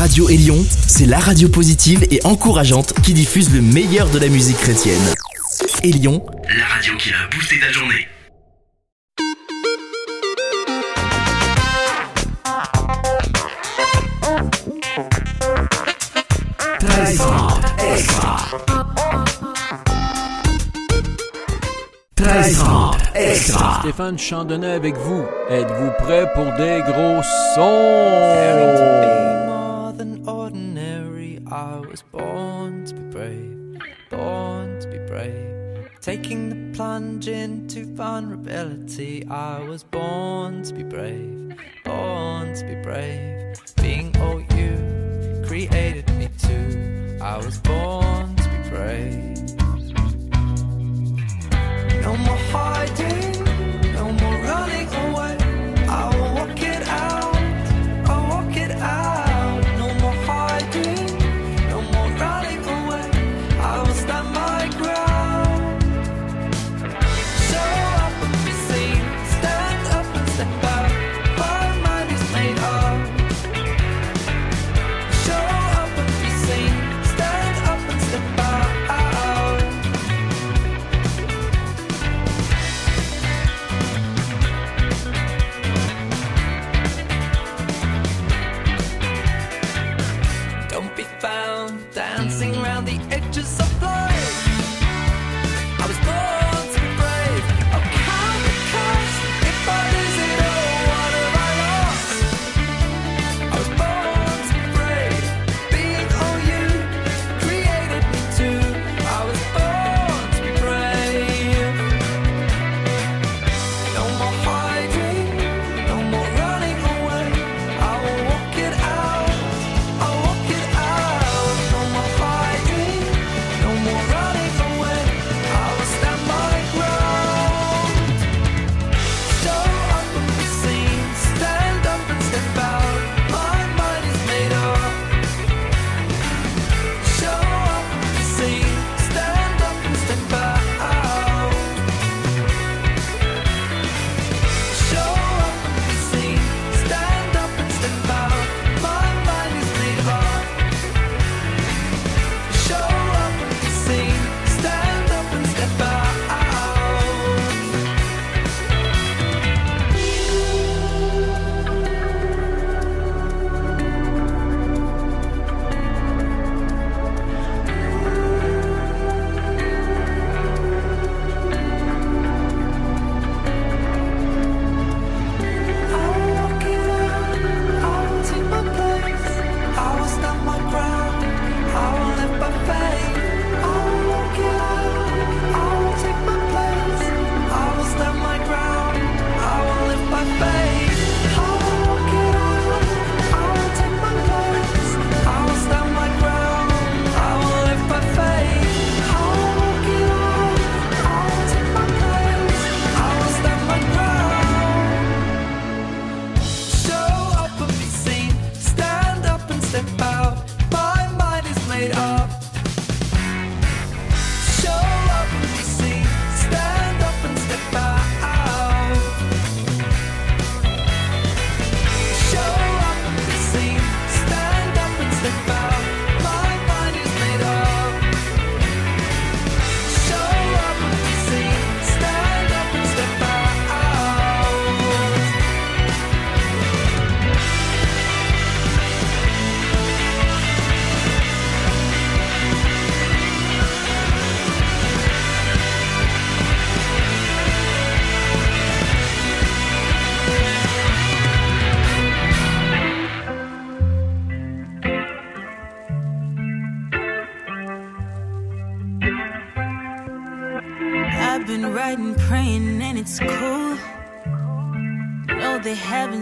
Radio 0.00 0.30
Élion, 0.30 0.64
c'est 0.86 1.04
la 1.04 1.18
radio 1.18 1.50
positive 1.50 2.06
et 2.10 2.20
encourageante 2.24 2.94
qui 3.02 3.12
diffuse 3.12 3.52
le 3.52 3.60
meilleur 3.60 4.08
de 4.08 4.18
la 4.18 4.28
musique 4.28 4.56
chrétienne. 4.56 4.98
Élion, 5.82 6.24
la 6.56 6.64
radio 6.64 6.96
qui 6.96 7.10
a 7.10 7.28
boosté 7.30 7.60
ta 7.60 7.70
journée. 7.70 8.08
Extra. 23.14 23.80
Stéphane 23.82 24.18
Chandonnet 24.18 24.72
avec 24.72 24.96
vous. 24.96 25.26
Êtes-vous 25.50 25.90
prêt 25.98 26.26
pour 26.34 26.46
des 26.56 26.80
gros 26.86 27.20
sons? 27.54 29.49
than 30.00 30.26
ordinary. 30.26 31.38
I 31.50 31.78
was 31.78 32.00
born 32.00 32.86
to 32.86 32.94
be 32.94 33.02
brave, 33.16 33.78
born 34.08 34.80
to 34.80 34.88
be 34.88 34.96
brave. 35.06 35.90
Taking 36.00 36.48
the 36.48 36.74
plunge 36.74 37.28
into 37.28 37.84
vulnerability. 37.84 39.26
I 39.28 39.58
was 39.60 39.82
born 39.82 40.62
to 40.62 40.72
be 40.72 40.84
brave, 40.84 41.54
born 41.84 42.54
to 42.54 42.64
be 42.64 42.76
brave. 42.76 43.58
Being 43.76 44.16
all 44.22 44.40
you 44.56 44.72
created 45.46 46.08
me 46.16 46.30
to. 46.46 47.18
I 47.20 47.36
was 47.36 47.58
born 47.58 48.36
to 48.36 48.48
be 48.54 48.70
brave. 48.70 49.36
No 52.04 52.16
more 52.16 52.42
hiding. 52.54 53.49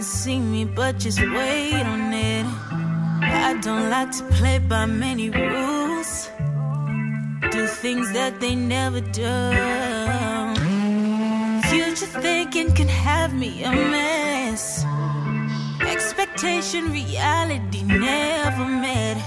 see 0.09 0.39
me, 0.39 0.65
but 0.65 0.97
just 0.97 1.19
wait 1.19 1.85
on 1.85 2.11
it. 2.13 2.45
I 3.21 3.59
don't 3.61 3.89
like 3.89 4.11
to 4.17 4.23
play 4.37 4.57
by 4.57 4.85
many 4.85 5.29
rules, 5.29 6.29
do 7.51 7.67
things 7.67 8.11
that 8.13 8.39
they 8.39 8.55
never 8.55 9.01
do. 9.01 9.35
Future 11.69 12.11
thinking 12.21 12.73
can 12.73 12.87
have 12.87 13.33
me 13.33 13.63
a 13.63 13.71
mess. 13.71 14.83
Expectation, 15.81 16.91
reality 16.91 17.83
never 17.83 18.65
met. 18.65 19.17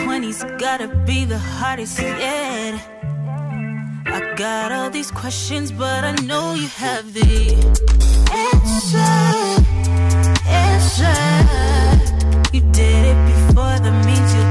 20's 0.00 0.44
gotta 0.58 0.88
be 1.04 1.26
the 1.26 1.38
hardest 1.38 1.98
yet. 2.00 2.74
I 4.06 4.34
got 4.36 4.72
all 4.72 4.88
these 4.88 5.10
questions, 5.10 5.70
but 5.70 6.04
I 6.04 6.12
know 6.24 6.54
you 6.54 6.68
have 6.68 7.12
the 7.12 7.54
answer 8.32 9.79
sunshine. 10.90 11.98
You 12.52 12.60
did 12.72 13.04
it 13.12 13.18
before 13.26 13.78
the 13.78 13.92
means 14.04 14.34
you 14.34 14.49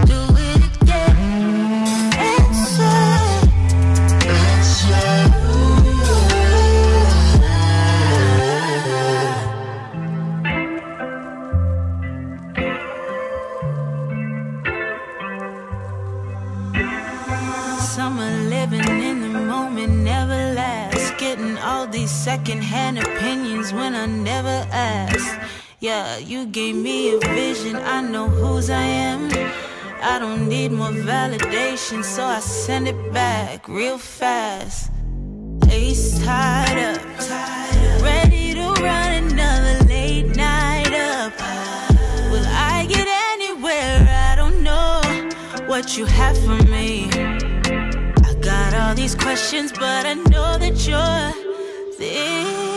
I 30.19 30.21
don't 30.23 30.49
need 30.49 30.73
more 30.73 30.91
validation, 30.91 32.03
so 32.03 32.25
I 32.25 32.41
send 32.41 32.89
it 32.89 33.13
back 33.13 33.69
real 33.69 33.97
fast. 33.97 34.91
Ace 35.69 36.19
tied 36.19 36.77
up, 36.77 38.01
ready 38.01 38.53
to 38.53 38.67
run 38.83 39.13
another 39.13 39.85
late 39.85 40.35
night 40.35 40.93
up. 40.93 41.31
Will 42.31 42.45
I 42.47 42.85
get 42.89 43.07
anywhere? 43.07 44.05
I 44.09 44.35
don't 44.35 44.61
know 44.61 44.99
what 45.67 45.97
you 45.97 46.03
have 46.03 46.37
for 46.39 46.61
me. 46.67 47.09
I 47.13 48.33
got 48.41 48.73
all 48.73 48.95
these 48.95 49.15
questions, 49.15 49.71
but 49.71 50.05
I 50.05 50.15
know 50.15 50.57
that 50.57 50.85
you're 50.85 51.97
there. 51.97 52.68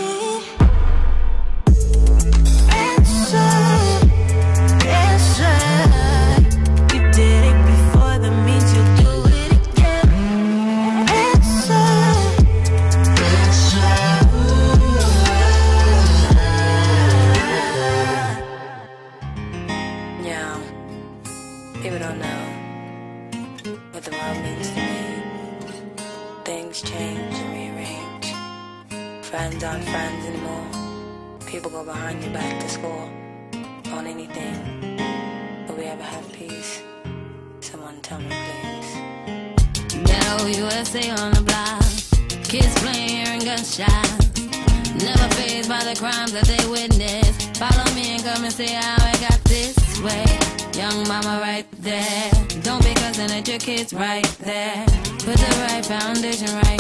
it's 53.82 53.92
right 53.92 54.24
there. 54.38 54.86
Put 55.26 55.38
the 55.38 55.66
right 55.66 55.84
foundation 55.84 56.46
right 56.54 56.71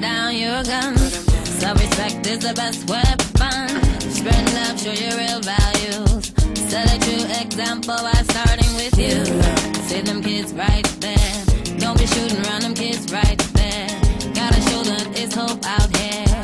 down 0.00 0.34
your 0.36 0.62
gun. 0.64 0.96
Self-respect 0.96 2.26
is 2.26 2.38
the 2.40 2.54
best 2.54 2.88
weapon. 2.88 3.68
Spread 4.00 4.44
love, 4.54 4.78
show 4.80 4.92
your 4.92 5.16
real 5.16 5.40
values. 5.40 6.32
Set 6.70 6.86
a 6.94 6.98
true 6.98 7.24
example 7.40 7.96
by 7.96 8.22
starting 8.30 8.74
with 8.76 8.96
you. 8.98 9.24
See 9.88 10.00
them 10.00 10.22
kids 10.22 10.52
right 10.52 10.86
there. 11.00 11.44
Don't 11.78 11.98
be 11.98 12.06
shooting 12.06 12.44
around 12.46 12.62
them 12.62 12.74
kids 12.74 13.12
right 13.12 13.38
there. 13.54 13.88
Gotta 14.34 14.60
show 14.70 14.82
them 14.82 15.12
it's 15.14 15.34
hope 15.34 15.64
out 15.64 15.96
here. 15.96 16.37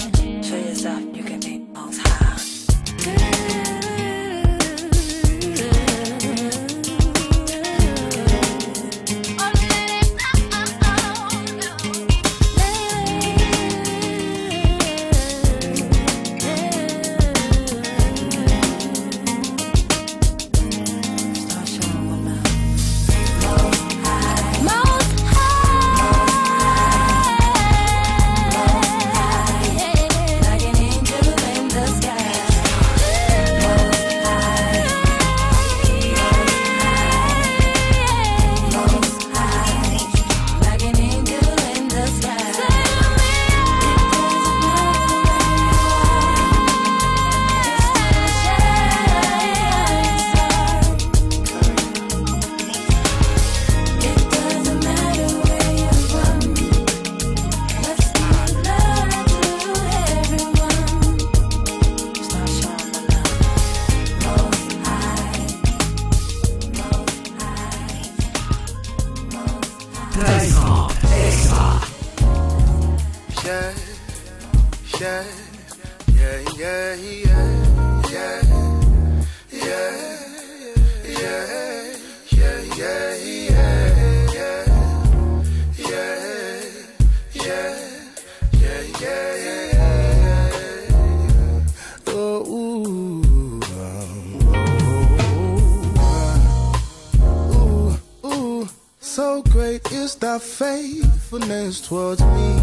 great 99.79 99.93
is 99.93 100.15
thy 100.17 100.39
faithfulness 100.39 101.81
towards 101.81 102.21
me. 102.21 102.61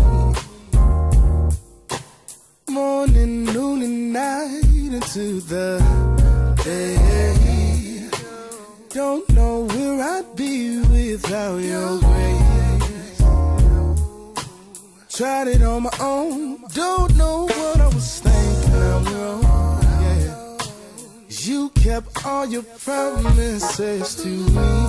Morning, 2.69 3.45
noon, 3.45 3.81
and 3.81 4.13
night 4.13 4.63
into 4.63 5.41
the 5.41 5.79
day. 6.63 8.09
Don't 8.89 9.29
know 9.29 9.63
where 9.63 10.01
I'd 10.01 10.35
be 10.35 10.79
without 10.79 11.57
your 11.57 11.99
grace. 11.99 13.21
Tried 15.09 15.47
it 15.47 15.61
on 15.63 15.83
my 15.83 15.97
own, 15.99 16.63
don't 16.73 17.15
know 17.17 17.45
what 17.45 17.81
I 17.81 17.87
was 17.87 18.19
thinking. 18.21 18.73
I'm 18.73 19.05
wrong. 19.05 19.83
Yeah. 20.01 20.57
You 21.27 21.69
kept 21.69 22.25
all 22.25 22.45
your 22.45 22.63
promises 22.63 24.15
to 24.23 24.27
me. 24.27 24.80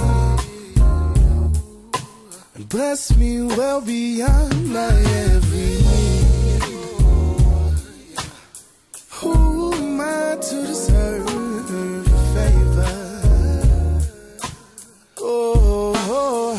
And 2.62 2.69
blessed 2.71 3.16
me 3.19 3.42
well 3.42 3.81
beyond 3.81 4.73
my 4.73 4.95
every 5.26 5.78
need. 5.90 6.62
Who 9.19 9.73
am 9.73 10.00
I 10.00 10.37
to 10.37 10.66
deserve 10.66 11.28
your 11.28 12.04
favor? 12.35 12.95
Oh, 15.19 15.92
oh, 15.97 16.57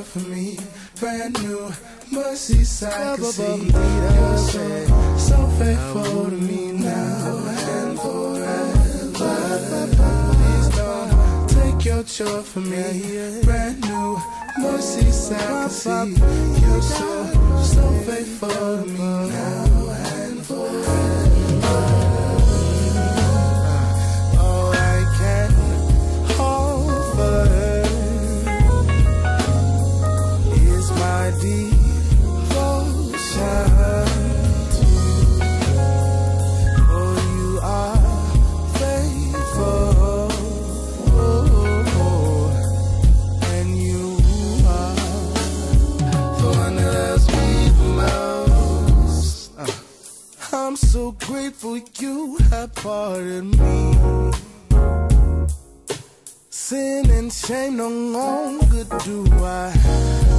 from 0.09 0.31
me. 0.31 0.59
Brand 0.99 1.43
new 1.43 1.71
mercy 2.11 2.61
I 2.87 3.17
can 3.17 3.25
see. 3.25 3.67
You're 3.67 4.39
so, 4.39 5.17
so 5.19 5.47
faithful 5.59 6.31
to 6.31 6.37
me 6.37 6.73
now 6.73 7.37
and 7.77 8.01
forever. 8.01 9.19
Please 10.33 10.69
don't 10.77 11.49
take 11.49 11.85
your 11.85 12.03
joy 12.05 12.43
from 12.43 12.71
me. 12.71 13.43
Brand 13.45 13.81
new 13.83 14.19
mercy 14.59 15.35
I 15.35 15.39
can 15.39 15.71
see. 15.71 16.61
You're 16.61 16.83
so, 16.83 17.63
so 17.63 17.93
faithful 18.07 18.49
to 18.49 18.87
me 18.87 19.29
now 19.29 19.68
you 52.01 52.39
have 52.51 52.75
pardoned 52.75 53.59
me. 53.59 54.33
Sin 56.51 57.11
and 57.11 57.33
shame 57.33 57.77
no 57.77 57.89
longer 57.89 58.85
do 59.05 59.27
I 59.43 59.73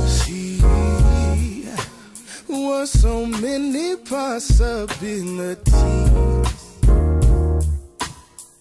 see. 0.07 0.61
Were 2.47 2.85
so 2.85 3.25
many 3.25 3.95
possibilities. 3.95 5.59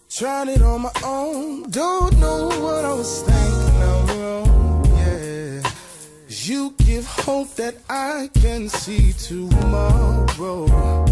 Tried 0.09 0.49
it 0.49 0.63
on 0.63 0.83
my 0.83 0.93
own, 1.05 1.71
don't 1.71 2.19
know 2.19 2.49
what 2.65 2.85
I 2.85 2.93
was 2.93 3.23
thinking. 3.23 3.83
I'm 3.93 4.07
wrong, 4.21 4.85
yeah. 4.99 5.63
You 6.29 6.75
give 6.79 7.07
hope 7.07 7.55
that 7.57 7.77
I 7.89 8.29
can 8.35 8.69
see 8.69 9.13
tomorrow. 9.15 11.08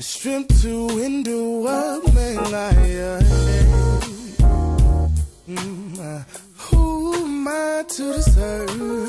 Strength 0.00 0.62
to 0.62 0.88
endure 1.04 1.60
what 1.62 2.14
may 2.14 2.34
lie 2.36 2.70
ahead. 2.70 4.02
Mm, 5.46 5.98
uh, 6.00 6.22
Who 6.56 7.14
am 7.14 7.46
I 7.46 7.84
to 7.86 8.12
deserve 8.14 8.76
your 8.78 9.06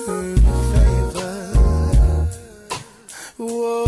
favor? 0.76 1.38
Whoa, 3.38 3.86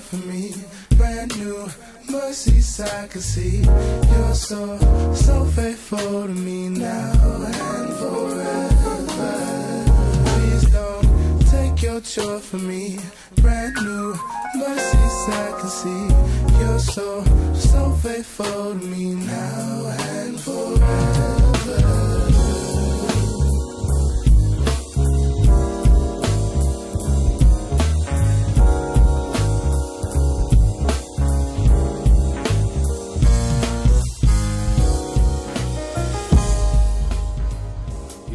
joy 0.00 0.18
from 0.18 0.28
me. 0.28 0.54
Brand 0.96 1.36
new 1.38 1.68
mercies 2.10 2.80
I 2.80 3.06
can 3.08 3.20
see. 3.20 3.62
You're 3.62 4.34
so, 4.34 4.78
so 5.14 5.44
faithful 5.46 6.26
to 6.26 6.34
me 6.34 6.49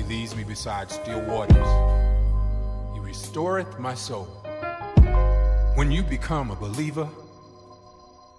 leads 0.07 0.35
me 0.35 0.43
beside 0.43 0.91
still 0.91 1.21
waters. 1.21 1.67
He 2.93 2.99
restoreth 2.99 3.79
my 3.79 3.93
soul. 3.93 4.25
When 5.75 5.91
you 5.91 6.03
become 6.03 6.51
a 6.51 6.55
believer, 6.55 7.09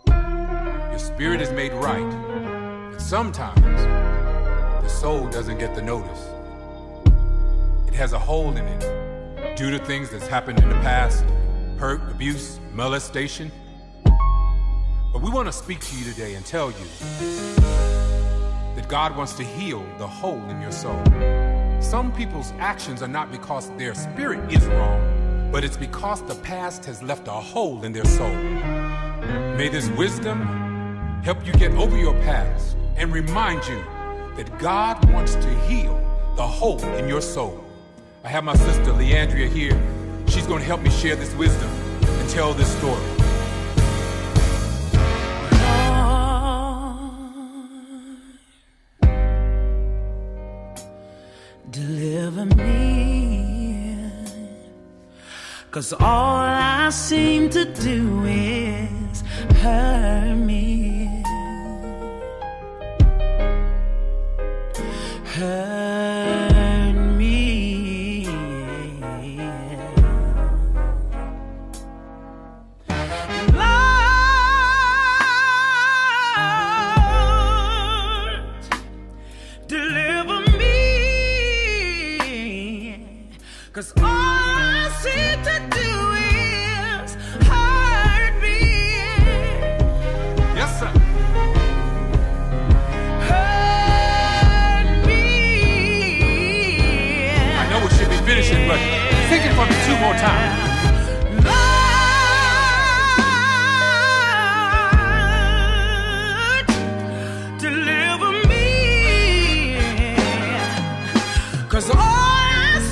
your 0.06 0.98
spirit 0.98 1.40
is 1.40 1.50
made 1.50 1.72
right. 1.72 2.90
But 2.92 3.00
sometimes 3.00 3.82
the 4.82 4.88
soul 4.88 5.28
doesn't 5.28 5.58
get 5.58 5.74
the 5.74 5.82
notice. 5.82 6.28
It 7.88 7.94
has 7.94 8.12
a 8.12 8.18
hole 8.18 8.56
in 8.56 8.64
it 8.64 9.56
due 9.56 9.70
to 9.70 9.78
things 9.84 10.10
that's 10.10 10.26
happened 10.26 10.60
in 10.60 10.68
the 10.68 10.76
past 10.76 11.24
hurt, 11.78 12.00
abuse, 12.10 12.58
molestation. 12.72 13.50
But 14.04 15.22
we 15.22 15.30
want 15.30 15.46
to 15.48 15.52
speak 15.52 15.80
to 15.80 15.96
you 15.96 16.04
today 16.10 16.34
and 16.34 16.46
tell 16.46 16.70
you 16.70 16.86
that 18.76 18.86
God 18.88 19.16
wants 19.16 19.34
to 19.34 19.44
heal 19.44 19.84
the 19.98 20.06
hole 20.06 20.42
in 20.48 20.60
your 20.60 20.72
soul. 20.72 21.02
Some 21.90 22.10
people's 22.10 22.52
actions 22.58 23.00
are 23.00 23.08
not 23.08 23.30
because 23.30 23.70
their 23.76 23.94
spirit 23.94 24.52
is 24.52 24.66
wrong, 24.66 25.52
but 25.52 25.62
it's 25.62 25.76
because 25.76 26.20
the 26.26 26.34
past 26.34 26.84
has 26.86 27.00
left 27.00 27.28
a 27.28 27.30
hole 27.30 27.84
in 27.84 27.92
their 27.92 28.04
soul. 28.04 28.34
May 29.54 29.68
this 29.68 29.88
wisdom 29.90 30.42
help 31.22 31.46
you 31.46 31.52
get 31.52 31.70
over 31.74 31.96
your 31.96 32.14
past 32.22 32.76
and 32.96 33.12
remind 33.12 33.64
you 33.68 33.84
that 34.34 34.50
God 34.58 35.08
wants 35.12 35.36
to 35.36 35.48
heal 35.60 35.94
the 36.34 36.42
hole 36.42 36.82
in 36.96 37.08
your 37.08 37.20
soul. 37.20 37.64
I 38.24 38.30
have 38.30 38.42
my 38.42 38.56
sister 38.56 38.92
Leandria 38.92 39.48
here. 39.48 39.80
She's 40.26 40.48
going 40.48 40.58
to 40.58 40.66
help 40.66 40.82
me 40.82 40.90
share 40.90 41.14
this 41.14 41.32
wisdom 41.36 41.70
and 42.02 42.28
tell 42.30 42.52
this 42.52 42.76
story. 42.78 43.15
Deliver 51.70 52.46
me. 52.46 54.10
Cause 55.70 55.92
all 55.92 56.38
I 56.38 56.88
seem 56.90 57.50
to 57.50 57.64
do 57.64 58.24
is 58.24 59.22
hurt 59.60 60.36
me. 60.36 60.95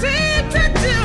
seem 0.04 0.48
to 0.50 0.80
do. 0.80 1.03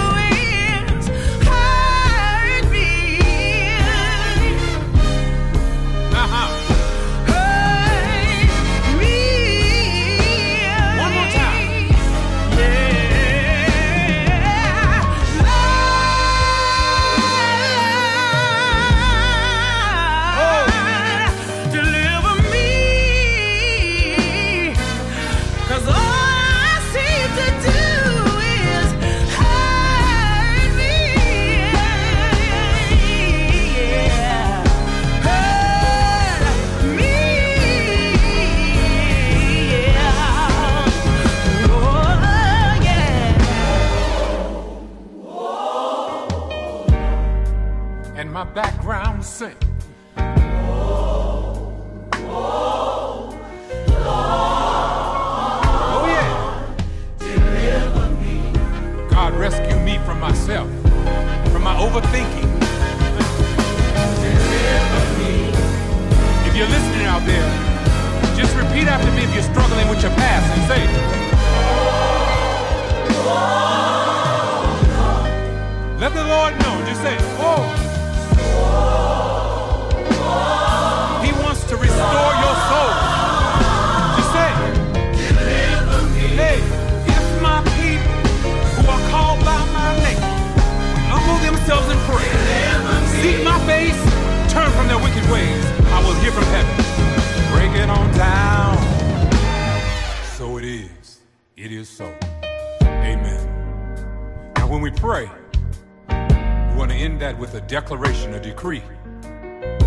God 59.29 59.39
rescue 59.39 59.79
me 59.81 59.99
from 60.05 60.19
myself, 60.19 60.67
from 61.51 61.63
my 61.63 61.75
overthinking. 61.75 62.49
If 66.47 66.55
you're 66.55 66.67
listening 66.67 67.05
out 67.05 67.23
there, 67.27 67.47
just 68.35 68.55
repeat 68.55 68.87
after 68.87 69.11
me 69.11 69.23
if 69.25 69.33
you're 69.33 69.43
struggling 69.43 69.87
with 69.87 70.01
your 70.01 70.11
past 70.13 70.49
and 70.57 70.67
say, 70.67 70.81
Let 75.99 76.13
the 76.15 76.23
Lord 76.23 76.53
know. 76.61 76.85
Just 76.87 77.01
say, 77.03 77.15
Oh. 77.37 77.61
He 81.23 81.31
wants 81.43 81.63
to 81.65 81.77
restore 81.77 82.33
your 82.33 82.38
face, 93.69 94.01
turn 94.51 94.71
from 94.71 94.87
their 94.87 94.97
wicked 94.97 95.25
ways, 95.29 95.63
I 95.95 95.99
will 96.03 96.15
hear 96.21 96.31
from 96.31 96.47
heaven. 96.55 96.75
Break 97.53 97.71
it 97.79 97.87
on 97.87 98.07
down. 98.17 98.75
So 100.37 100.57
it 100.57 100.65
is. 100.65 101.19
It 101.55 101.71
is 101.71 101.87
so. 101.87 102.11
Amen. 102.81 103.41
Now, 104.57 104.67
when 104.67 104.81
we 104.81 104.89
pray, 104.89 105.29
we 106.09 106.75
want 106.79 106.89
to 106.89 106.97
end 106.97 107.21
that 107.21 107.37
with 107.37 107.53
a 107.53 107.61
declaration, 107.61 108.33
a 108.33 108.39
decree. 108.39 108.81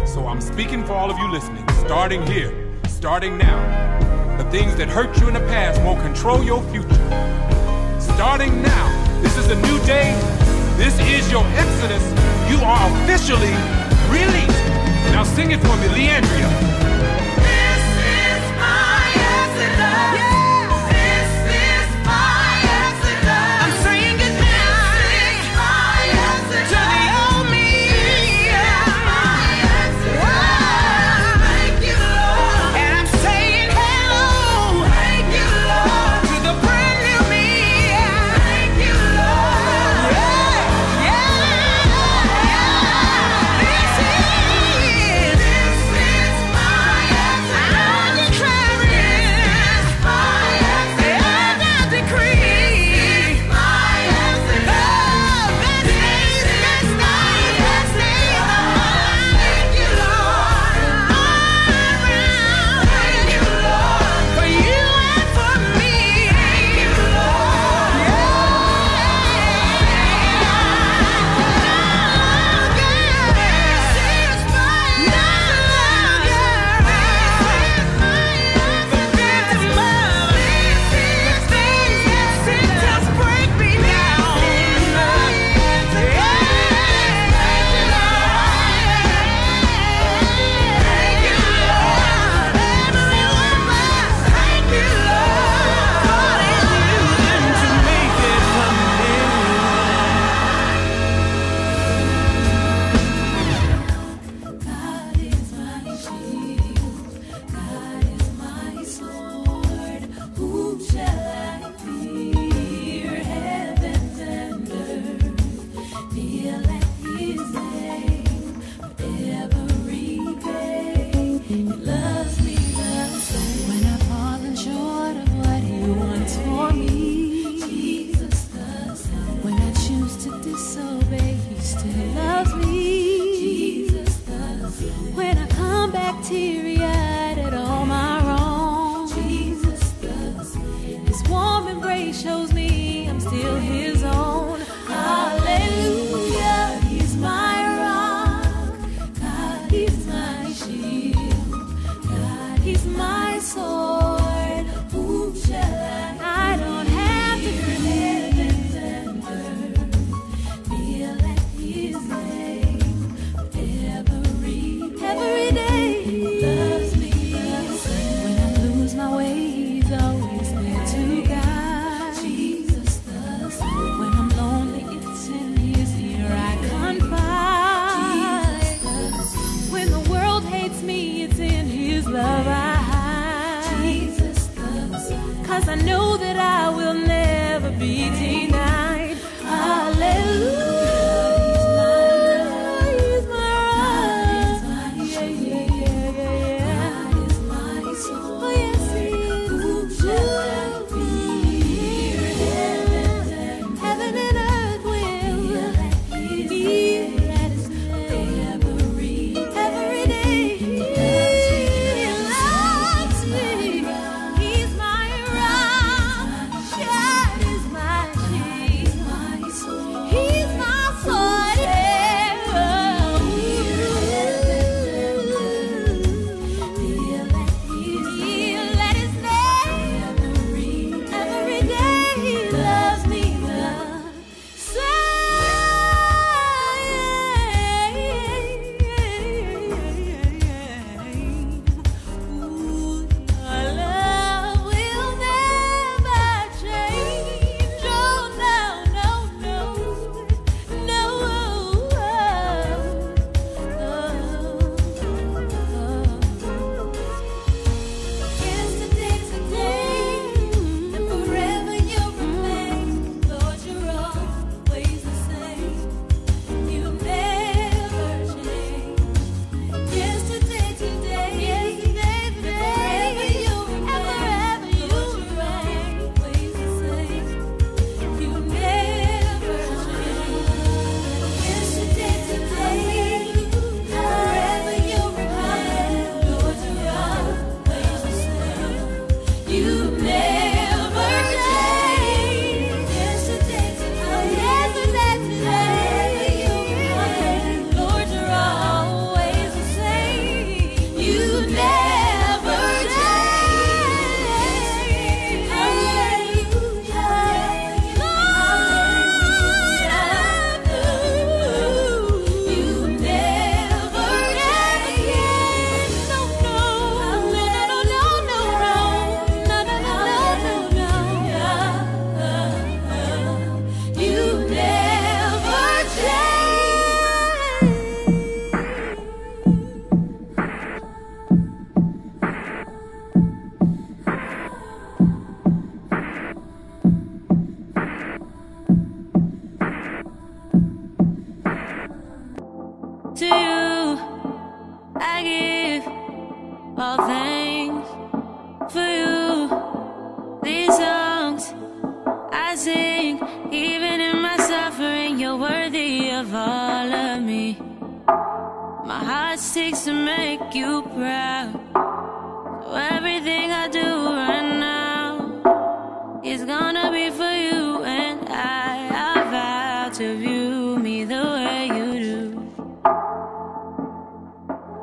So 0.06 0.28
I'm 0.28 0.40
speaking 0.40 0.84
for 0.84 0.92
all 0.92 1.10
of 1.10 1.18
you 1.18 1.28
listening, 1.32 1.68
starting 1.86 2.24
here, 2.24 2.52
starting 2.86 3.36
now. 3.36 3.60
The 4.38 4.48
things 4.50 4.76
that 4.76 4.88
hurt 4.88 5.18
you 5.20 5.26
in 5.26 5.34
the 5.34 5.46
past 5.56 5.80
won't 5.82 6.00
control 6.02 6.44
your 6.44 6.62
future. 6.70 7.02
Starting 8.00 8.62
now, 8.62 8.86
this 9.22 9.36
is 9.36 9.48
a 9.50 9.56
new 9.56 9.71
your 11.32 11.46
exodus. 11.56 12.04
You 12.50 12.58
are 12.62 12.92
officially 12.92 13.56
released. 14.12 14.64
Now 15.12 15.24
sing 15.24 15.50
it 15.50 15.60
for 15.60 15.74
me, 15.78 15.88
Leandria. 15.88 17.61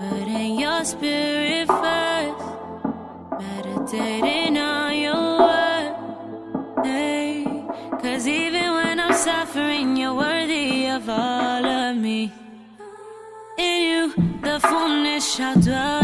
Putting 0.10 0.60
your 0.60 0.84
spirit 0.86 1.68
first, 1.68 2.46
meditating 3.40 4.58
on 4.58 4.98
your 4.98 5.40
word. 5.40 6.84
Hey, 6.84 7.46
Cause 8.02 8.28
even 8.28 8.72
when 8.74 9.00
I'm 9.00 9.14
suffering, 9.14 9.98
you're 9.98 10.14
worthy 10.16 10.88
of 10.88 11.10
all 11.10 11.66
of 11.66 11.98
me. 11.98 12.32
In 13.58 13.82
you, 13.90 14.40
the 14.42 14.60
fullness 14.62 15.36
shall 15.36 15.60
dwell, 15.60 15.99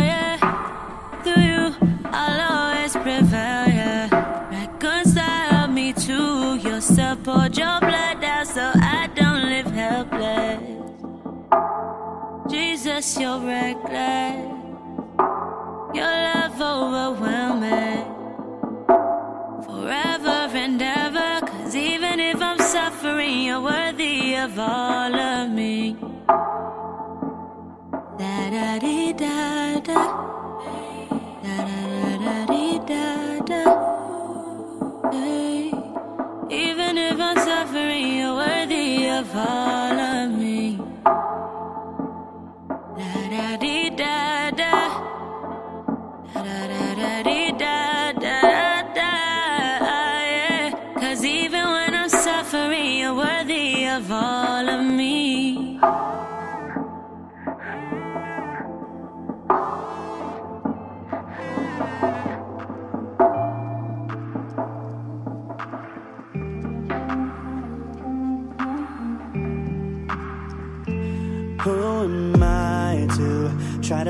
Jesus, 13.16 13.22
you're 13.22 13.40
reckless. 13.40 14.46
Your 15.94 16.06
love 16.06 16.62
overwhelming. 16.62 18.06
Forever 19.64 20.50
and 20.56 20.82
ever, 20.82 21.46
cause 21.46 21.76
even 21.76 22.20
if 22.20 22.42
I'm 22.42 22.60
suffering, 22.60 23.42
you're 23.44 23.62
worthy 23.62 24.36
of 24.36 24.58
all 24.60 25.16
of 25.16 25.50
me. 25.50 25.98
Da 28.18 28.50
da 28.50 28.80
dee 28.80 29.14
da. 29.14 29.80
Da 29.80 30.25
Da 43.58 44.25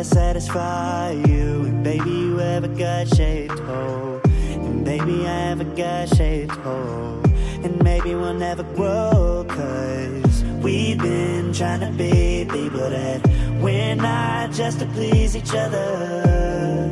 satisfy 0.06 1.12
you? 1.12 1.66
And 1.66 1.84
baby, 1.84 2.10
you 2.10 2.38
have 2.38 2.64
a 2.64 2.68
gut 2.68 3.08
shaped 3.16 3.60
hole. 3.60 4.22
And 4.54 4.86
baby, 4.86 5.26
I 5.26 5.40
have 5.50 5.62
a 5.62 5.66
gut 5.66 6.16
shaped 6.16 6.56
hole. 6.58 7.22
And 7.64 7.84
maybe 7.84 8.14
we'll 8.14 8.36
never 8.36 8.64
grow, 8.64 9.46
cause 9.50 10.44
we've 10.62 11.00
been 11.00 11.52
trying 11.52 11.80
to 11.80 11.92
be 11.98 12.46
people 12.50 12.90
that 12.90 13.26
we're 13.60 13.96
not 13.96 14.52
just 14.52 14.80
to 14.80 14.86
please 14.88 15.36
each 15.36 15.54
other. 15.56 16.92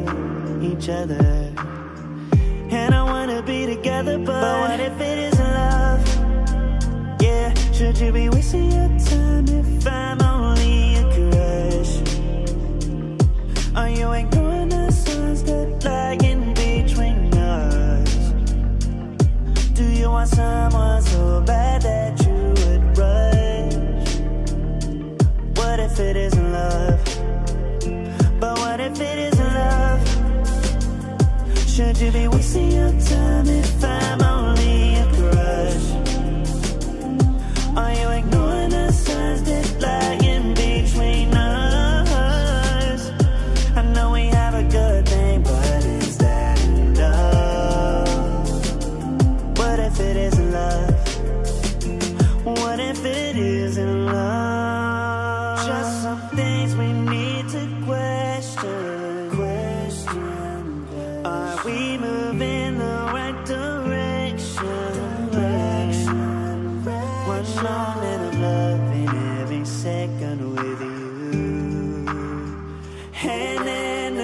Each 0.62 0.90
other. 0.90 1.54
And 2.72 2.96
I 2.96 3.04
wanna 3.04 3.44
be 3.44 3.68
together, 3.68 4.18
but, 4.18 4.42
but 4.42 4.70
what 4.70 4.80
if 4.80 5.00
it 5.00 5.18
isn't 5.20 5.54
love? 5.54 7.22
Yeah, 7.22 7.54
should 7.72 8.00
you 8.00 8.12
be 8.12 8.30
wasting 8.30 8.72
your 8.72 8.90
time 9.00 9.48
if 9.48 9.88
I'm 9.88 10.20
only 10.22 10.96
a 10.96 11.04
crush? 11.14 11.43
Are 13.76 13.90
you 13.90 14.12
ignoring 14.12 14.70
the 14.70 15.80
lie 15.84 16.18
in 16.24 16.54
between 16.54 17.34
us? 17.34 18.34
Do 19.74 19.84
you 19.84 20.12
want 20.12 20.30
someone 20.30 21.02
so 21.02 21.42
bad 21.42 21.82
that 21.82 22.24
you 22.24 22.54
would 22.62 22.98
rush? 22.98 23.74
What 25.58 25.80
if 25.80 26.00
it 26.00 26.16
isn't 26.16 26.52
love? 26.52 27.00
But 28.40 28.60
what 28.60 28.80
if 28.80 29.02
it 29.02 29.20
isn't 29.34 29.54
love? 29.54 30.08
Should 31.68 31.98
you 31.98 32.12
be 32.12 32.28
wasting 32.28 32.72
your 32.74 32.92
time 33.02 33.48
if 33.48 33.84
I'm 33.84 34.23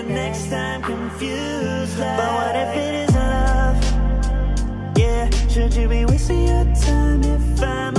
the 0.03 0.13
next 0.13 0.49
time 0.49 0.81
confused. 0.81 1.99
Like, 1.99 2.17
but 2.17 2.33
what 2.33 2.55
if 2.55 2.75
it 2.75 2.95
isn't 3.09 3.15
love? 3.15 4.97
Yeah, 4.97 5.29
should 5.49 5.73
you 5.73 5.87
be 5.87 6.05
wasting 6.05 6.47
your 6.47 6.65
time 6.75 7.23
if 7.23 7.61
I'm 7.63 7.98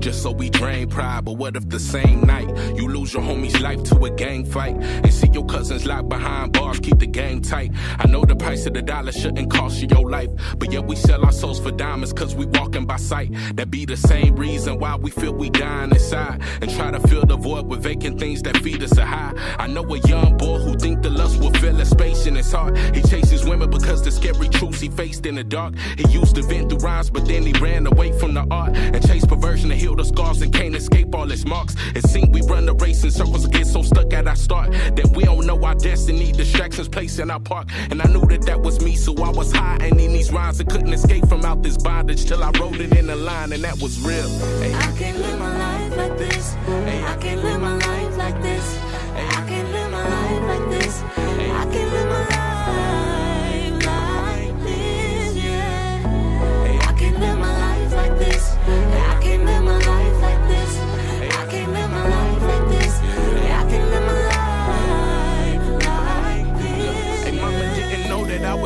just 0.00 0.22
so 0.22 0.30
we 0.30 0.48
drain 0.50 0.88
pride. 0.88 1.19
But 1.30 1.38
what 1.38 1.54
if 1.54 1.68
the 1.68 1.78
same 1.78 2.22
night 2.22 2.48
you 2.74 2.88
lose 2.88 3.14
your 3.14 3.22
homie's 3.22 3.60
life 3.60 3.84
to 3.84 4.04
a 4.04 4.10
gang 4.10 4.44
fight 4.44 4.74
and 4.74 5.14
see 5.14 5.28
your 5.28 5.46
cousins 5.46 5.86
locked 5.86 6.08
behind 6.08 6.52
bars, 6.54 6.80
keep 6.80 6.98
the 6.98 7.06
game 7.06 7.40
tight? 7.40 7.70
I 8.00 8.08
know 8.08 8.24
the 8.24 8.34
price 8.34 8.66
of 8.66 8.74
the 8.74 8.82
dollar 8.82 9.12
shouldn't 9.12 9.48
cost 9.48 9.80
you 9.80 9.86
your 9.88 10.10
life, 10.10 10.28
but 10.58 10.72
yet 10.72 10.84
we 10.86 10.96
sell 10.96 11.24
our 11.24 11.30
souls 11.30 11.60
for 11.60 11.70
diamonds 11.70 12.12
cause 12.12 12.34
we 12.34 12.46
walking 12.46 12.84
by 12.84 12.96
sight. 12.96 13.30
That 13.54 13.70
be 13.70 13.84
the 13.84 13.96
same 13.96 14.34
reason 14.34 14.80
why 14.80 14.96
we 14.96 15.12
feel 15.12 15.32
we 15.32 15.50
dying 15.50 15.92
inside 15.92 16.42
and 16.60 16.68
try 16.68 16.90
to 16.90 16.98
fill 17.06 17.24
the 17.24 17.36
void 17.36 17.66
with 17.66 17.80
vacant 17.80 18.18
things 18.18 18.42
that 18.42 18.56
feed 18.56 18.82
us 18.82 18.98
a 18.98 19.06
high. 19.06 19.32
I 19.56 19.68
know 19.68 19.84
a 19.84 19.98
young 20.08 20.36
boy 20.36 20.58
who 20.58 20.76
think 20.76 21.00
the 21.02 21.10
lust 21.10 21.38
will 21.38 21.52
fill 21.52 21.78
a 21.80 21.84
space 21.84 22.26
in 22.26 22.34
his 22.34 22.50
heart. 22.50 22.76
He 22.92 23.02
chases 23.02 23.44
women 23.44 23.70
because 23.70 24.02
the 24.02 24.10
scary 24.10 24.48
truths 24.48 24.80
he 24.80 24.88
faced 24.88 25.26
in 25.26 25.36
the 25.36 25.44
dark. 25.44 25.76
He 25.96 26.08
used 26.08 26.34
to 26.34 26.42
vent 26.42 26.70
through 26.70 26.78
rhymes, 26.78 27.08
but 27.08 27.24
then 27.24 27.44
he 27.44 27.52
ran 27.60 27.86
away 27.86 28.10
from 28.18 28.34
the 28.34 28.44
art 28.50 28.74
and 28.74 29.06
chased 29.06 29.28
perversion 29.28 29.68
to 29.68 29.76
heal 29.76 29.94
the 29.94 30.04
scars 30.04 30.42
and 30.42 30.52
can't 30.52 30.74
escape 30.74 31.14
all 31.14 31.19
his 31.28 31.44
marks. 31.44 31.74
It 31.94 32.08
seemed 32.08 32.32
we 32.34 32.42
run 32.42 32.66
the 32.66 32.74
race 32.74 33.04
in 33.04 33.10
circles 33.10 33.44
and 33.44 33.52
get 33.52 33.66
so 33.66 33.82
stuck 33.82 34.12
at 34.12 34.26
our 34.26 34.36
start 34.36 34.70
that 34.72 35.12
we 35.14 35.24
don't 35.24 35.46
know 35.46 35.62
our 35.62 35.74
destiny. 35.74 36.32
Distractions 36.32 36.88
placed 36.88 37.18
in 37.18 37.30
our 37.30 37.40
park, 37.40 37.68
and 37.90 38.00
I 38.00 38.06
knew 38.06 38.24
that 38.26 38.42
that 38.46 38.60
was 38.60 38.82
me, 38.82 38.96
so 38.96 39.14
I 39.22 39.30
was 39.30 39.52
high 39.52 39.78
and 39.80 40.00
in 40.00 40.12
these 40.12 40.32
rhymes 40.32 40.60
and 40.60 40.68
couldn't 40.70 40.92
escape 40.92 41.28
from 41.28 41.44
out 41.44 41.62
this 41.62 41.76
bondage 41.76 42.24
till 42.24 42.42
I 42.42 42.50
wrote 42.58 42.80
it 42.80 42.96
in 42.96 43.06
the 43.06 43.16
line, 43.16 43.52
and 43.52 43.62
that 43.64 43.80
was 43.80 44.00
real. 44.00 44.28
Hey. 44.60 44.74
I 44.74 44.92
can't 44.98 45.18
live 45.18 45.38
my 45.38 45.58
life 45.58 45.96
like 45.96 46.18
this. 46.18 46.54
Hey. 46.54 47.04
I 47.04 47.16
can't 47.16 47.42
live 47.42 47.60
my 47.60 47.76
life 47.76 48.16
like 48.16 48.42
this. 48.42 48.89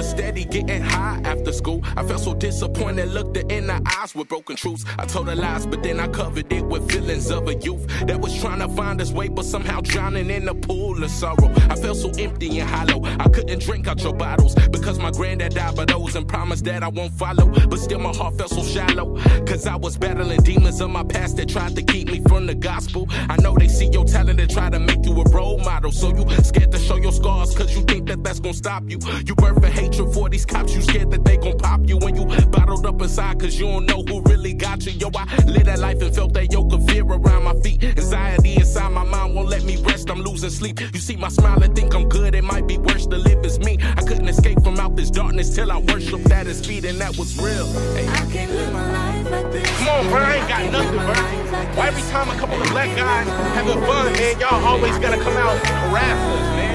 Was 0.05 0.11
steady 0.11 0.45
getting 0.45 0.83
high 0.83 1.21
after 1.25 1.53
school. 1.53 1.81
I 1.97 2.03
felt 2.05 2.21
so 2.21 2.35
disappointed, 2.35 3.09
looked 3.09 3.37
her 3.37 3.45
in 3.49 3.67
the 3.67 3.81
eyes 3.99 4.15
with 4.15 4.29
broken 4.29 4.57
truths. 4.57 4.85
I 4.99 5.07
told 5.07 5.29
her 5.29 5.35
lies, 5.35 5.67
but 5.67 5.83
then 5.83 6.01
I 6.01 6.09
covered 6.09 6.53
it 6.53 6.65
with 6.65 6.91
feelings 6.91 7.31
of 7.31 7.49
a 7.49 7.55
youth 7.55 7.87
that 8.07 8.21
was 8.21 8.39
trying 8.41 8.61
to 8.61 8.69
find 8.69 9.01
its 9.01 9.13
way, 9.13 9.29
but 9.29 9.45
somehow 9.45 9.81
drowning 9.81 10.31
in 10.31 10.49
a 10.49 10.55
pool 10.55 11.03
of 11.03 11.11
sorrow. 11.11 11.51
I 11.71 11.77
felt 11.77 11.97
so 11.97 12.11
empty 12.19 12.59
and 12.59 12.69
hollow. 12.69 13.05
I 13.05 13.29
couldn't 13.29 13.63
drink 13.63 13.87
out 13.87 14.03
your 14.03 14.15
bottles 14.15 14.55
because 14.71 14.99
my 14.99 15.11
granddad 15.11 15.55
died 15.55 15.77
by 15.77 15.85
those 15.85 16.17
and 16.17 16.29
promised 16.29 16.65
that 16.65 16.83
I 16.83 16.89
won't 16.89 17.13
follow. 17.15 17.47
But 17.69 17.79
still, 17.79 17.99
my 17.99 18.15
heart 18.15 18.37
felt 18.37 18.51
so 18.51 18.63
shallow. 18.63 19.17
Cause 19.47 19.67
I 19.67 19.77
was 19.77 19.97
battling 19.97 20.41
demons 20.43 20.81
of 20.81 20.91
my 20.91 21.05
past 21.05 21.37
that 21.39 21.49
tried 21.49 21.77
to 21.77 21.83
keep 21.83 22.09
me 22.09 22.21
from 22.29 22.47
the 22.47 22.55
gospel. 22.55 23.07
I 23.11 23.37
know 23.41 23.55
they 23.57 23.69
see 23.69 23.87
your 23.87 24.05
talent 24.05 24.41
and 24.41 24.51
try 24.51 24.71
to 24.71 24.79
make 24.79 25.05
you 25.05 25.13
a 25.21 25.25
role 25.31 25.59
model. 25.59 25.93
So 25.93 26.09
you 26.09 26.25
scared 26.43 26.73
to 26.73 26.79
show 26.79 26.97
your 26.97 27.13
scars 27.13 27.55
cause 27.57 27.75
you 27.75 27.83
think 27.83 28.07
that 28.09 28.23
that's 28.23 28.41
gonna 28.41 28.55
stop 28.55 28.83
you. 28.89 28.99
You 29.27 29.35
birth 29.35 29.63
a 29.65 29.71
hatred 29.95 30.15
for 30.15 30.29
these 30.29 30.45
cops. 30.45 30.75
You 30.75 30.83
scared 30.83 31.11
that 31.11 31.25
they 31.25 31.37
gon' 31.37 31.59
pop 31.59 31.81
you 31.85 31.97
when 31.99 32.17
you 32.17 32.25
bottled 32.47 32.87
up 32.87 33.01
inside 33.01 33.41
cause 33.41 33.59
you 33.59 33.67
don't 33.67 33.87
know 33.87 34.03
who 34.03 34.23
really 34.23 34.53
got 34.53 34.85
you. 34.87 34.93
Yo, 34.93 35.11
I 35.15 35.25
lived 35.47 35.67
that 35.67 35.79
life 35.79 36.03
and 36.03 36.15
felt 36.15 36.33
that 36.35 36.53
yoke 36.53 36.73
of 36.73 36.87
fear 36.87 37.05
around 37.05 37.45
my 37.45 37.55
feet. 37.61 37.83
Anxiety 37.83 38.57
inside 38.57 38.91
my 38.91 39.05
mind 39.05 39.35
won't 39.35 39.49
let 39.49 39.65
me 39.65 39.77
rest. 39.83 40.11
I'm 40.11 40.21
losing 40.23 40.51
sleep. 40.51 40.81
You 40.81 41.01
see 41.01 41.17
my 41.17 41.29
smile 41.29 41.63
and 41.63 41.75
think 41.75 41.95
I'm 41.95 42.09
good. 42.09 42.35
It 42.35 42.45
might 42.45 42.67
be 42.67 42.79
worse 42.79 43.07
to 43.07 43.17
live 43.17 43.45
as 43.45 43.59
me. 43.59 43.79
I 43.81 44.03
couldn't 44.03 44.29
escape 44.29 44.63
from 44.63 44.79
out 44.79 44.97
this 44.97 45.11
darkness 45.11 45.55
till 45.55 45.71
I 45.71 45.79
worshiped 45.79 46.31
at 46.31 46.47
his 46.47 46.65
feet 46.65 46.85
and 46.85 46.99
that 47.01 47.17
was 47.17 47.39
real. 47.39 47.67
Hey. 47.95 48.09
I 48.09 48.27
can't 48.33 48.51
live 48.53 48.73
my 48.73 48.93
life 48.93 49.31
like 49.31 49.53
this. 49.53 49.79
Come 49.79 49.89
on, 49.89 50.09
bro, 50.11 50.21
I 50.21 50.35
ain't 50.35 50.49
got 50.49 50.73
nothing, 50.73 50.99
bro. 50.99 51.55
Why 51.77 51.87
every 51.89 52.03
time 52.11 52.29
a 52.31 52.39
couple 52.39 52.61
of 52.61 52.69
black 52.71 52.95
guys 52.97 53.29
having 53.55 53.81
fun, 53.85 54.13
man, 54.13 54.41
y'all 54.41 54.65
always 54.65 54.99
gotta 54.99 55.23
come 55.23 55.37
out 55.37 55.57
and 55.57 55.67
harass 55.67 56.41
us, 56.41 56.57
man. 56.57 56.74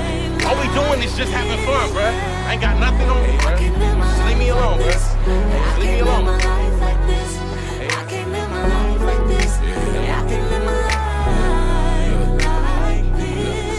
All 0.50 0.58
we 0.60 0.68
doing 0.74 1.04
is 1.04 1.16
just 1.16 1.32
having 1.32 1.64
fun, 1.64 1.92
bro. 1.92 2.02
I 2.02 2.54
ain't 2.54 2.62
got 2.62 2.80
nothing 2.80 3.08
on 3.08 3.22
me, 3.22 3.38
bro. 3.38 3.56
Just 3.56 4.26
leave 4.26 4.38
me 4.40 4.50
alone, 4.50 4.78
bro. 4.80 4.88
Just 4.90 5.16
leave 5.78 5.92
me 5.92 6.00
alone. 6.00 6.26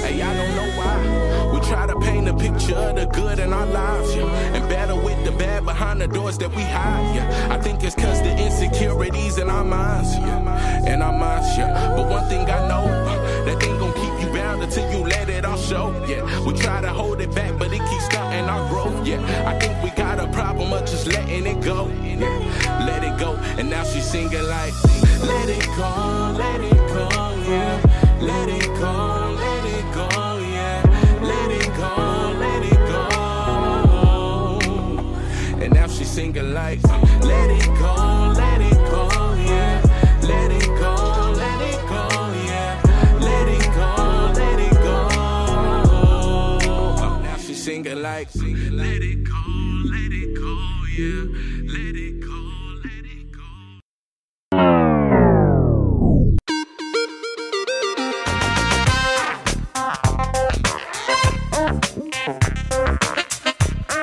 Hey, 0.05 0.23
I 0.23 0.33
don't 0.37 0.55
know 0.55 0.71
why. 0.79 1.51
We 1.53 1.59
try 1.67 1.87
to 1.89 1.99
paint 1.99 2.29
a 2.29 2.35
picture 2.35 2.77
of 2.77 2.95
the 2.95 3.07
good 3.07 3.41
in 3.41 3.53
our 3.53 3.67
lives, 3.67 4.15
yeah. 4.15 4.55
And 4.55 4.69
battle 4.69 5.01
with 5.03 5.25
the 5.25 5.33
bad 5.33 5.65
behind 5.65 6.01
the 6.01 6.07
doors 6.07 6.39
that 6.39 6.51
we 6.55 6.63
hide, 6.63 7.17
yeah. 7.17 7.49
I 7.51 7.59
think 7.59 7.83
it's 7.83 7.97
cause 7.97 8.23
the 8.23 8.31
insecurities 8.39 9.39
in 9.39 9.51
our 9.51 9.65
minds, 9.65 10.15
yeah. 10.15 10.87
In 10.87 11.03
our 11.03 11.13
minds, 11.13 11.49
yeah. 11.59 11.97
But 11.97 12.09
one 12.09 12.29
thing 12.29 12.49
I 12.49 12.69
know, 12.69 12.70
yeah. 16.11 16.45
We 16.45 16.53
try 16.55 16.81
to 16.81 16.89
hold 16.89 17.21
it 17.21 17.35
back, 17.35 17.59
but 17.59 17.73
it 17.73 17.83
keeps 17.89 18.05
stunting 18.07 18.49
our 18.49 18.69
growth, 18.69 19.07
yeah. 19.07 19.51
I 19.51 19.59
think 19.59 19.83
we 19.83 19.91
got 19.91 20.19
a 20.19 20.27
problem 20.29 20.73
of 20.73 20.81
just 20.81 21.07
letting 21.07 21.47
it 21.47 21.61
go, 21.63 21.89
yeah. 22.03 22.85
Let 22.87 23.05
it 23.05 23.19
go, 23.19 23.37
and 23.59 23.71
now 23.71 23.85
she's 23.85 24.05
singing 24.05 24.47
like, 24.57 24.75
let 25.23 25.49
it 25.49 25.67
go, 25.77 26.35
let 26.37 26.61
it 26.61 26.83
go, 26.95 27.09
yeah. 27.49 27.81
Let 28.21 28.49
it 28.49 28.67
go, 28.81 29.37
let 29.45 29.65
it 29.77 29.95
go, 29.95 30.09
yeah. 30.57 30.83
Let 31.23 31.51
it 31.61 31.71
go, 31.83 31.95
let 32.45 32.63
it 32.73 32.81
go. 32.93 33.03
And 35.63 35.71
now 35.73 35.87
she's 35.87 36.11
singing 36.11 36.53
like, 36.53 36.83
let 37.23 37.51
it 37.51 37.67
go, 37.79 38.00
she's 48.01 48.41
singing 48.41 48.77
like, 48.77 48.87
let 48.87 49.03
it 49.03 49.25
go, 49.25 49.33
let 49.91 50.13
it 50.13 50.35
go, 50.35 50.85
yeah. 50.97 51.25
Let 51.67 51.97
it 51.97 52.21
go, 52.21 52.39
let 52.85 53.05
it 53.05 53.31
go. 53.33 53.47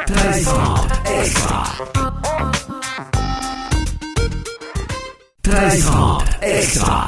Trahison 0.05 0.91
extra. 1.05 1.59
Trahison 5.43 6.21
extra. 6.41 7.07